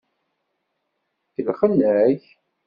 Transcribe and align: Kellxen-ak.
Kellxen-ak. 1.35 2.23